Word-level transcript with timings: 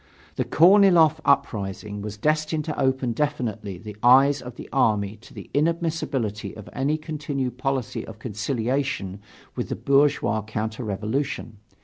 The 0.35 0.45
Korniloff 0.45 1.19
uprising 1.25 2.01
was 2.01 2.17
destined 2.17 2.65
to 2.65 2.79
open 2.81 3.11
definitely 3.11 3.77
the 3.77 3.95
eyes 4.01 4.41
of 4.41 4.55
the 4.55 4.67
army 4.73 5.15
to 5.17 5.31
the 5.31 5.47
inadmissibility 5.53 6.57
of 6.57 6.67
any 6.73 6.97
continued 6.97 7.59
policy 7.59 8.03
of 8.07 8.17
conciliation 8.17 9.19
with 9.55 9.69
the 9.69 9.75
bourgeois 9.75 10.41
counter 10.41 10.83
revolution. 10.83 11.57